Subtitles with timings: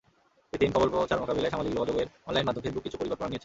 [0.51, 3.39] ভিত্তিহীন খবর প্রচার মোকাবিলায় সামাজিক যোগাযোগের অনলাইন মাধ্যম ফেসবুক কিছু পরিকল্পনা নিয়েছে।